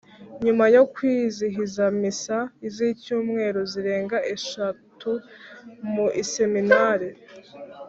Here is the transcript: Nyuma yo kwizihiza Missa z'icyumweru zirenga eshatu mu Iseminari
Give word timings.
Nyuma 0.45 0.65
yo 0.75 0.83
kwizihiza 0.93 1.83
Missa 1.99 2.39
z'icyumweru 2.73 3.61
zirenga 3.71 4.17
eshatu 4.35 5.11
mu 5.91 6.07
Iseminari 6.21 7.09